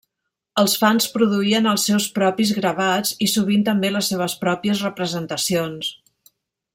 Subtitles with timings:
[0.61, 5.93] Els fans produïen els seus propis gravats, i sovint també les seves pròpies representacions.